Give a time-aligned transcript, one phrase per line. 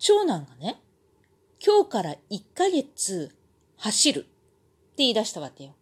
[0.00, 0.80] 長男がね、
[1.64, 3.36] 今日から1ヶ月
[3.76, 4.28] 走るって
[4.98, 5.76] 言い出したわけよ。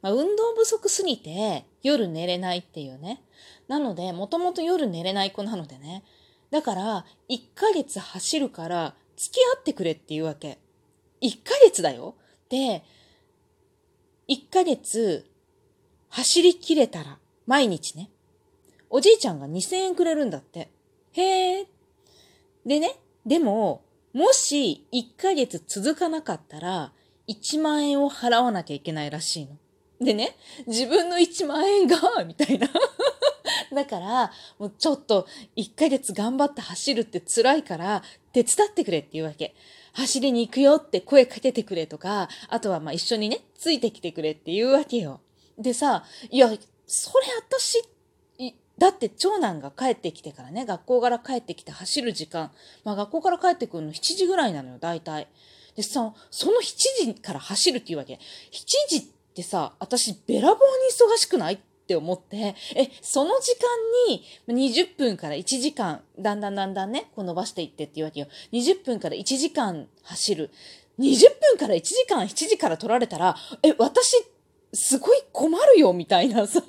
[0.00, 3.20] まあ、運動不足すぎて夜寝れないっていうね。
[3.66, 6.04] なので、もともと夜寝れない子なのでね。
[6.52, 10.60] だから、1ヶ月走るから付き合ってくれっていうわけ。
[11.20, 12.14] 1ヶ月だよ。
[12.48, 12.84] で、
[14.28, 15.28] 1ヶ月
[16.10, 18.08] 走り切れたら、毎日ね。
[18.88, 20.70] おじいちゃんが2000円くれるんだって。
[21.10, 21.66] へえ。
[22.64, 22.94] でね、
[23.28, 23.84] でも、
[24.14, 26.92] もし1ヶ月続かなかったら、
[27.28, 29.58] 1万円を払わなきゃいけないらしいの。
[30.00, 30.34] でね、
[30.66, 32.68] 自分の1万円が、 みたいな。
[33.74, 39.54] だから、もうちょっと1ヶ月頑張って走るって辛いから、手伝ってくれっていうわけ。
[39.92, 45.20] 走りに行くよって声かけてくれとか、あとはまあ一緒にね、ついてきてくれっていうわけよ。
[45.58, 46.48] でさ、いや、
[46.86, 47.82] それ私、
[48.78, 52.50] だって長男が帰ってきてからね、学校から帰ってきて走る時間、
[52.84, 55.28] まあ学校から帰ってくるの7時ぐらいなのよ、大体。
[55.74, 58.14] でさ、その7時から走るっていうわけ。
[58.14, 58.18] 7
[58.88, 59.02] 時っ
[59.34, 68.26] てさ、私べらぼうに忙しくないって思って、え、その時間に20分から1時間、だんだんだんだんね、こう伸ばしていってっていうわけよ。
[68.52, 70.50] 20分から1時間走る。
[70.98, 74.16] 20分から1時間7時から取られたら、え、私、
[74.72, 76.62] すごい困るよ、みたいなさ。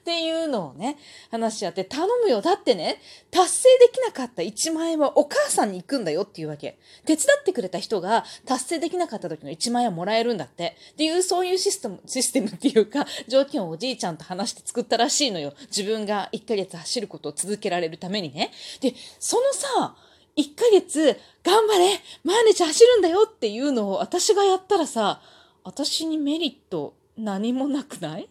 [0.00, 0.98] っていうのをね、
[1.30, 2.40] 話し合って、頼むよ。
[2.40, 6.78] だってね、達成できなかった1万円はお母さんに行くんだよっていうわけ。
[7.04, 10.76] 手伝ってくれた人が達成できなかった時の1万円はもらえるんだって。
[10.92, 15.54] っていう、そういうシステム、システムっていうか、条件をおじいちゃんと話して作ったらしいのよ。
[15.66, 18.52] 自分が1ヶ月走ることを続けられるためにね。
[18.80, 19.96] で、そのさ、
[20.36, 25.20] 1ヶ月頑張れ毎日走るんだよっていうのを私がやったらさ、
[25.64, 28.28] 私にメリット何もなくない？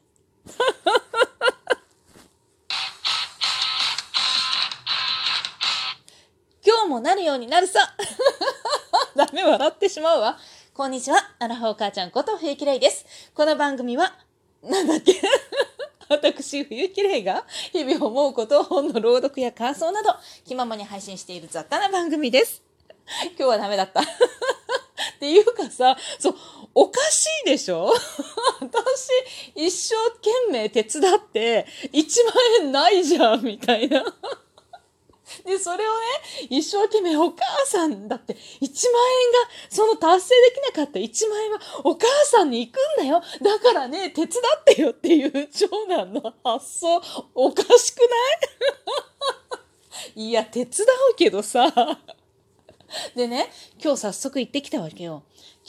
[6.98, 7.94] もなるようになるさ
[9.16, 10.38] ダメ笑ってしまうわ。
[10.74, 11.18] こんにちは。
[11.38, 13.06] アラフォー母ちゃんこと冬木玲です。
[13.36, 14.16] この番組は、
[14.64, 15.22] なんだっけ？
[16.10, 22.64] 私、冬木玲が日々思うことを本の朗読や感想など気ままに配信している雑多な番組です。
[23.24, 24.02] 今日はダメだった。
[24.02, 24.06] っ
[25.20, 26.36] ていうかさ、そう、
[26.74, 27.94] おかしいでしょ？
[28.60, 29.10] 私、
[29.56, 34.04] 一生懸命手伝って、1万円ないじゃん、みたいな。
[35.46, 36.06] で、それをね、
[36.50, 38.70] 一生懸命お母さんだって、1万円が、
[39.70, 43.22] その達成できなかった1万円はお母さんに行くんだよ。
[43.42, 44.30] だからね、手伝
[44.60, 47.02] ってよっていう長男の発想、
[47.36, 48.06] おかしくな
[50.16, 50.30] い？
[50.30, 51.72] いや、手伝うけどさ。
[53.16, 53.52] でね、
[53.84, 55.24] 今日早速行ってきたわけよ。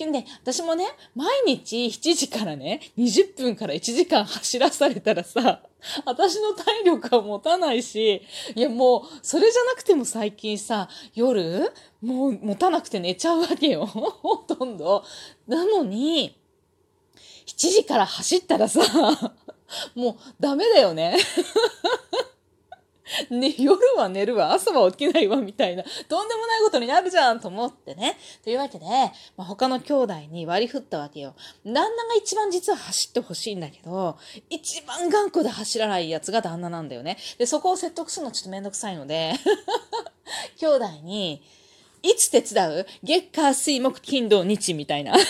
[0.06, 5.62] ね、私もね、毎日7時からね、20分から1時間走らされたらさ、
[6.04, 8.22] 私の体力は持たないし、
[8.54, 13.86] いやもう、それじゃなくても最近さ、夜、もう持たなくて寝ちゃうわけよ。
[13.86, 15.04] ほとんど。
[15.46, 16.38] なのに、
[17.46, 18.80] 7時から走ったらさ、
[19.94, 21.16] もうダメだよね。
[23.30, 28.18] ね、夜は寝るわ、朝は起きないわ、みたいな、とんでもないことになるじゃんと思ってね。
[28.44, 28.86] というわけで、
[29.36, 31.34] まあ、他の兄弟に割り振ったわけよ。
[31.64, 34.18] 旦那が一番実は走ってほしいんだけど、
[34.50, 37.18] 一番頑固で走らないやつが旦那なんだよね。
[37.38, 39.32] で、そこを説得するのちょっとめんどくさいので
[40.58, 41.42] 兄弟に、
[42.02, 42.86] いつ手伝う？
[43.02, 45.16] 月火水木金土日みたいな。
[45.18, 45.26] で、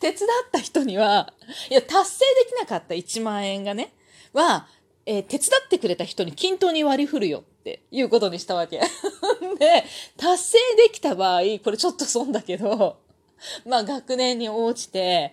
[0.00, 1.32] 手伝った人には、
[1.70, 3.92] いや、達成できなかった1万円がね、
[4.32, 4.66] は、
[5.10, 8.78] えー、手伝ってくれた人に均等に割り振るよっていうことにしたわけ。
[9.58, 9.84] で、
[10.18, 12.98] 達成できた場合、これちょっと損だけど、
[13.64, 15.32] まあ学年に応じて、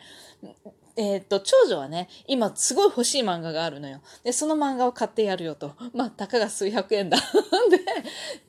[0.96, 4.02] えっ、と、長女はね、今すごい欲しい漫画があるのよ。
[4.24, 5.74] で、その漫画を買ってやるよと。
[5.94, 7.18] まあ、たかが数百円だ。
[7.70, 7.80] で、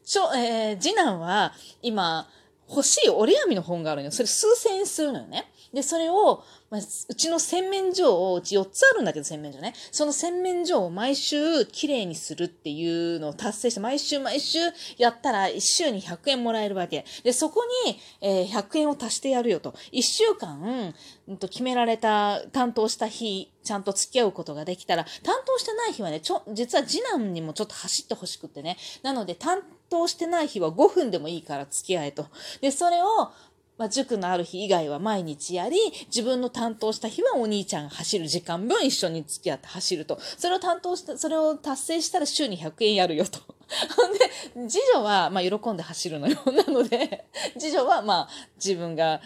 [0.05, 2.29] ちょ、えー、次男は今、
[2.69, 4.13] 欲しい折り紙の本があるのよ。
[4.13, 5.51] それ数千円するのよね。
[5.73, 9.75] で、それを、まあ、うちの洗面所を、うち4つあるんだけど、洗面所ね。
[9.93, 14.59] その洗面所を毎週きれいにするっていうのを達成して、毎週毎週
[14.97, 17.05] やったら、1週に100円もらえるわけ。
[17.23, 19.73] で、そこに、えー、100円を足してやるよと。
[19.93, 20.95] 1週間、
[21.29, 28.77] うんと決められた、担当した日、ちゃんと付き合うことができたら、担当してない日はね、ちょ、実は次男にもちょっと走ってほしくってね。
[29.03, 32.27] なので、担当してない日は5分でもいいから付き合えと。
[32.61, 33.31] で、それを、
[33.79, 40.19] まあ、塾のある日以外は毎日やり、自分の担当した日はお兄ちゃんが走る時間分一緒に付き合って走ると。
[40.39, 43.41] それを担当した、それを達成したら週に100円やるよと。
[44.57, 46.39] で、次女は、まあ、喜んで走るのよ。
[46.53, 47.27] なので、
[47.59, 49.21] 次女は、まあ、自分が、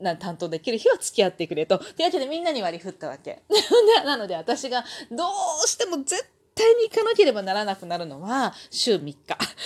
[0.00, 1.78] な担当できる日は付き合ってくれと。
[1.78, 3.42] というわけでみんなに割り振ったわけ。
[4.04, 5.24] なので私がど
[5.64, 9.16] うしても絶対に行かなければならなくなるのは週3日。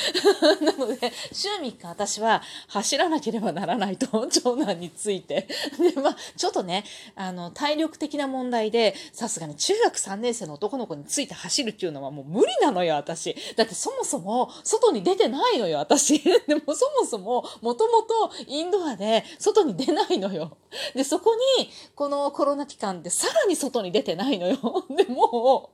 [0.64, 5.48] なので、週3日私は走らなければならないと、長男について。
[5.78, 13.36] で、まあ、ちょっとね、あの、体力的な問題で、さすがに中学3年生の男の子について走るっていうのはもう無理なのよ、私。
[13.56, 16.18] だってそもそも外に出てないのよ、私。
[16.46, 20.56] でもそもそも、もともとインドアで外に出ないのよ。
[20.94, 24.86] で、そこに、このコロナ期間でさらに外に出てないのよ。
[24.90, 25.70] で、も、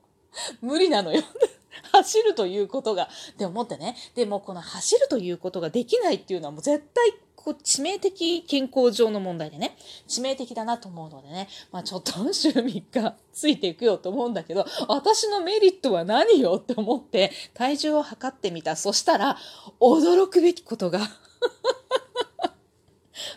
[0.61, 1.23] 無理なのよ。
[1.93, 3.09] 走るということが。
[3.39, 3.97] でも思ってね。
[4.15, 7.13] でもこの走るということができないっていうのはもう絶対
[7.45, 9.77] こう致命的健康上の問題でね、
[10.09, 18.77] 致命的だなと思うのでね、まあちょっと週3日ついていくよと思うんだけど、私のメリットは何よって思って体重を測ってみた。
[18.77, 19.37] そしたら
[19.79, 21.01] 驚くべきことが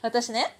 [0.02, 0.58] 私ね、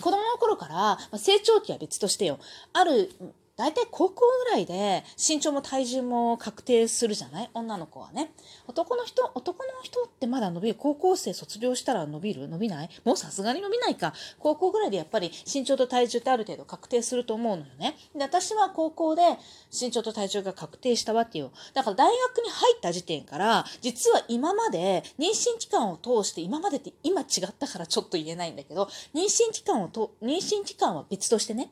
[0.00, 2.38] 子供の頃から、まあ、成長期は別としてよ、
[2.72, 3.10] ある
[3.56, 7.50] 大体高校ぐらいで身長も体重も確定するじゃない？
[7.54, 8.32] 女の子はね。
[8.66, 10.74] 男の人、男の人ってまだ伸びる。
[10.76, 12.48] 高校生卒業したら伸びる？
[12.48, 12.90] 伸びない？
[13.04, 14.12] もうさすがに伸びないか。
[14.40, 17.96] 高校ぐらいでやっぱり身長と体重ってある程度確定すると思うのよね。
[18.12, 19.22] で、私は高校で
[19.70, 21.52] 身長と体重が確定したわけよ。
[21.74, 31.70] だから大学に入った時点から、実は今まで妊娠期間を通して、今までって今違ったからちょっと言えないんだけど、妊娠期間をと、妊娠期間は別としてね、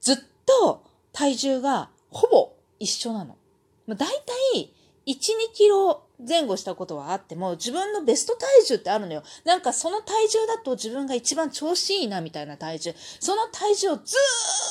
[0.00, 0.16] ずっ
[0.46, 3.38] と体重がほぼ一緒なの。
[3.86, 4.08] まあ、大
[4.52, 4.74] 体、
[5.06, 5.16] 1、2
[5.54, 9.22] キロ前後したことはあっても、自分のベスト体重ってあるのよ。
[9.44, 12.94] なんかその体重だと自分が一番調子いいなみたいな体重。
[13.20, 14.16] その体重をず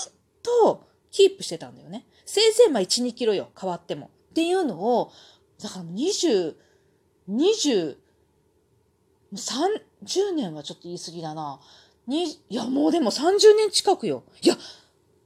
[0.07, 0.13] ーっ
[0.43, 2.05] とキープしてたんだよね。
[2.25, 4.09] せいぜいまあ1、2キロよ、変わっても。
[4.31, 5.11] っていうのを、
[5.61, 6.55] だから20、
[7.29, 7.97] 20、
[9.33, 11.59] 30年はちょっと言い過ぎだな。
[12.07, 14.23] に、いやもうでも30年近くよ。
[14.41, 14.57] いや、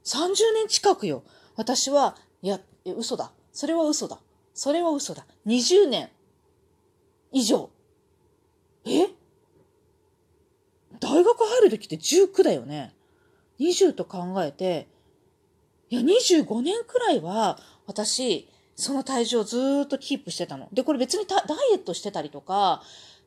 [0.07, 1.24] 30年近くよ。
[1.56, 3.31] 私は、いや、嘘だ。
[3.51, 4.19] それは嘘だ。
[4.54, 5.25] それは嘘だ。
[5.45, 6.09] 20年
[7.31, 7.69] 以上。
[8.86, 9.09] え？
[11.00, 12.95] 大学入る時って19だよね。
[13.59, 14.88] 20と考えて、
[15.89, 20.69] いや、25年くらいは、私、その体重をずっとキープしてたの。
[20.71, 21.42] で、これ別にダイ
[21.74, 22.81] エットしてたりとか、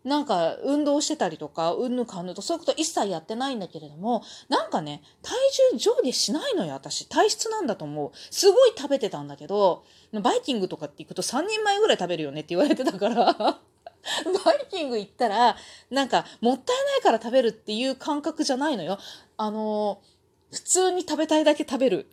[0.05, 5.35] なんか運動してたりとか、うんぬかんぬとそういうこと一切やってないんだけれども、なんかね、体
[5.73, 7.09] 重上下しないのよ、私。
[7.09, 8.11] 体質なんだと思う。
[8.31, 9.85] すごい食べてたんだけど、
[10.23, 13.35] バイキングとかって行くと3人前ぐらい食べるよねって言われてたから
[14.45, 15.57] バイキング行ったら、
[15.91, 18.99] なんか、もったいないから食べるっていう感覚じゃないのよ。
[19.37, 20.01] あの
[20.51, 22.11] 普通に食べたいだけ食べる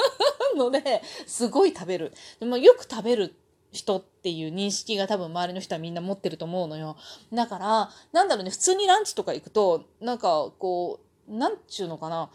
[0.56, 2.12] ので、すごい食べる。
[2.40, 3.34] でもよく食べる
[3.74, 6.96] 人っていう認識が多分周りの人はみんな持ってると思うのよ。
[7.32, 12.30] だから、なんだろうね、普通にランチとか行くと、なんかこう、なんちゅうのかな、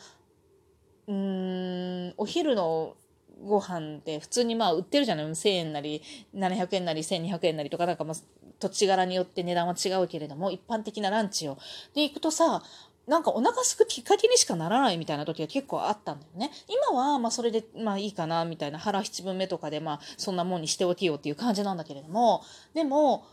[1.07, 2.95] うーん、お昼の
[3.43, 6.03] ご飯って普通にまあ売ってるじゃない ?1000 円なり、
[6.35, 8.15] 700円なり、1200円なりとか、なんかまあ
[8.59, 11.57] 土地柄によって値段は違うけれども、一般的なランチを。
[11.95, 12.61] で行くとさ、
[13.09, 16.51] なんかお腹すくきっかけにしかならないみたいな時が結構あったんだよね。
[16.67, 23.25] 今はまあそれでまあいいかなみたいな腹七分目とかでまあそんなもんにしておきようっていう感じなんだけれども、でも、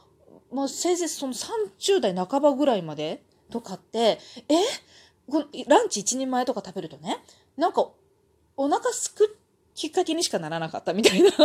[0.50, 4.18] まあせいぜいその30代半ばぐらいまでとかって、
[4.48, 4.54] え？
[5.30, 7.18] このランチ一人前とか食べるとね、
[7.56, 7.88] なんか
[8.56, 9.36] お腹すく
[9.76, 11.30] きっかけにしかならなかったみたいな。
[11.30, 11.44] ちょ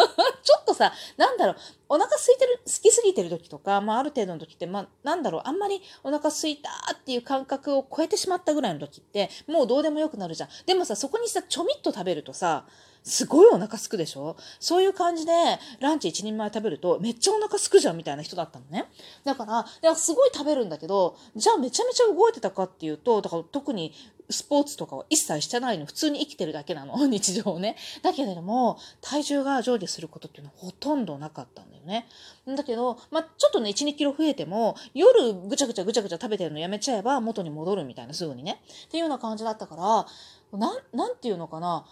[0.62, 1.56] っとさ、なんだろう、
[1.90, 10.50] お腹空いてる、好きすぎてる時とか、まあある程度の時って、まあなんだろう、あんまりお腹空いたっていう感覚を超えてしまったぐらいの時って、もうどうでもよくなるじゃん。
[10.66, 12.66] でもさ、そこにさ、ちょみっと食べるとさ、
[13.04, 14.36] すごいお腹すくでしょ？
[14.60, 15.32] そういう感じで、
[15.80, 18.86] ランチ一人前食べると、めっちゃお腹すくじゃんみたいな人だったのね。
[19.24, 23.94] だから、からすごい食べるんだけど、じゃあめちゃめちゃ動いてたかっていうと、だから特に
[24.30, 25.86] スポーツとかは一切してないの。
[25.86, 26.96] 普通に生きてるだけなの。
[27.08, 27.76] 日常をね。
[28.02, 32.08] だけれども、体重が上下することっていうのはほとんどなかったんだよね。
[32.48, 38.62] だけど、まあ、ちょっとね、1、2キロ増えても、夜ぐちゃぐちゃぐちゃぐちゃ食べてるのやめちゃえば元に戻るみたいな、すぐにね。
[38.86, 41.86] っていうような感じだったから、なん、なんていうのかな。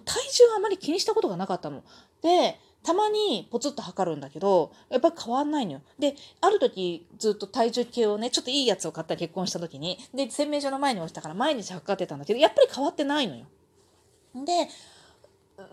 [0.00, 1.82] 体重あまり気にしたことがなかったの。
[2.22, 5.80] で、たまにポツッと測るんだけど、やっぱり変わんないのよ。
[5.98, 13.46] で、ある時ずっと体重計をね、ちょっといいやつを買った結婚した時に、で、洗面所の前に落ちたから毎日測ってたんだけど、やっぱり変わってないのよ。
[14.34, 14.68] で、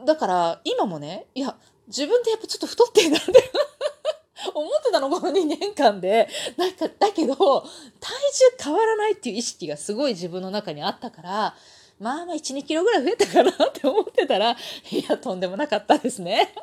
[0.05, 3.51] だから今もね、いや、自分でやっぱちょっと太ってんだって
[4.53, 6.29] 思ってたの、この2年間で。
[6.57, 8.13] なんか、だけど、体
[8.57, 11.55] 重変わらないっていう意識がすごい自分の中にあったから、
[12.01, 14.51] まあまあ1、2キロぐらい増えたかなって思ってたら、
[14.91, 16.51] いや、とんでもなかったですね。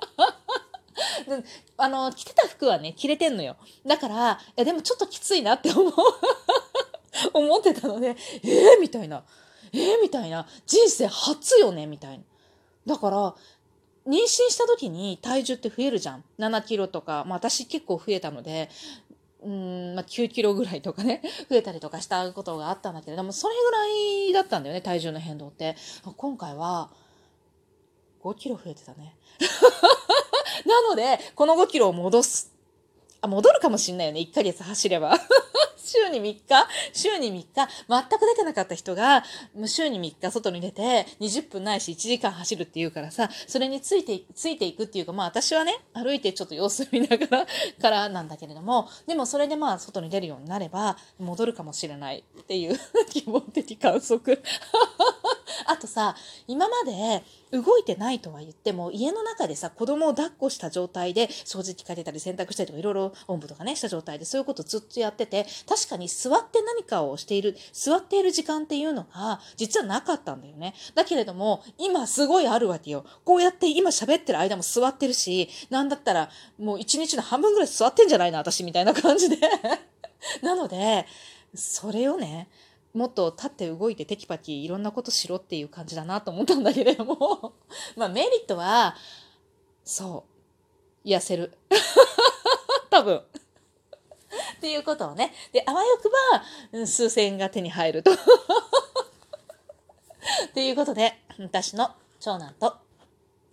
[1.76, 3.56] あの、着てた服はね、着れてんのよ。
[3.86, 5.92] だから、いや、でもちょっときついなって思う
[7.32, 9.22] 思ってたので、えー、みたいな。
[9.72, 10.48] えー、みたいな。
[10.66, 12.24] 人生初よねみたいな。
[12.86, 13.34] だから、
[14.08, 16.24] 妊娠した時に体重って増えるじゃん。
[16.40, 18.70] 7キロとか、まあ私結構増えたので、
[19.42, 19.67] うん、
[19.98, 23.88] まあ、9キロぐらいとかね、 増えたりとかしたことがあったんだけれども、それぐら
[24.28, 25.76] いだったんだよね、体重の変動って。
[26.16, 26.90] 今回は、
[28.22, 29.16] 5キロ増えてたね。
[30.66, 32.52] なので、この5キロを戻す。
[33.20, 35.18] あ、戻るかもしんないよね、1ヶ月走れば。
[35.88, 36.68] 週に3日？
[36.92, 37.46] 週に3日？
[37.88, 39.24] 全く出てなかった人が、
[39.66, 47.46] 週に3日外に出て20分ないし1時間走るって言うからさ、それについて、ついていくっていうか、まあ私はね、歩いてちょっと様子見ながら
[47.80, 52.78] からなんだけれども、でもそれでまあ外に出るようになれば戻るかもしれないっていう
[53.10, 54.42] 基本的観測。
[55.66, 70.74] あとさ、今まで動いてないとは言っても、家の中でさ、子供を抱っこした状態で掃除機かけたり洗濯したりとかいろいろおんぶとかね、した状態でそういうことずっとやってて、確かに座って何かをしている、座っている時間っていうのが、実はなかったんだよね。
[70.94, 73.04] だけれども、今すごいあるわけよ。
[73.24, 79.38] こうやって今喋ってる間も座ってるし、なんだったらもう一日の半分ぐらい座ってんじゃないの私みたいな感じで。
[80.42, 81.06] なので、
[81.54, 82.48] それをね、
[82.94, 87.54] もっと立って動いてテキパキいろんなことしろっていう感じだなと思ったんだけれども
[87.96, 88.96] まあメリットは、
[89.84, 90.24] そ
[91.04, 91.56] う、痩せる。
[92.90, 93.16] 多分。
[93.18, 95.32] っていうことをね。
[95.52, 96.10] で、あわよく
[96.72, 98.10] ば、数千円が手に入ると。
[98.12, 98.16] っ
[100.52, 102.76] ていうことで、私の長男と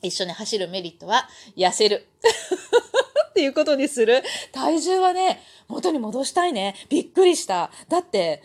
[0.02, 2.08] 一緒に走るメリットは、痩せる。
[3.30, 4.24] っていうことにする。
[4.52, 6.76] 体重はね、元に戻したいね。
[6.90, 7.72] びっくりした。
[7.90, 8.42] だって、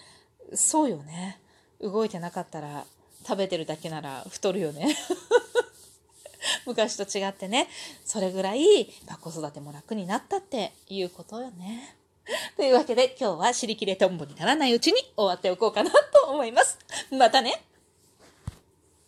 [0.55, 1.41] そうよね。
[1.81, 2.85] 動いてなかったら、
[3.27, 4.97] 食べてるだけなら太るよね。
[6.67, 7.69] 昔と違ってね、
[8.05, 11.97] それぐらい、ま、子育ても楽になったっていうことよね。
[12.57, 16.79] というわけで今日は尻切れトンボにならないうちに終わっておこうかなと思います。
[17.11, 17.65] またね